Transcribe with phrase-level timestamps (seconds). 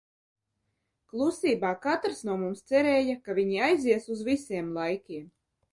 [1.11, 5.35] Klusībā katrs no mums cerēja, ka viņi aizies uz visiem laikiem.